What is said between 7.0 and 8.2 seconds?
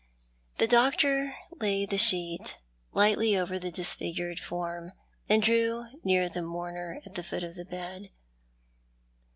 at the foot of the bed.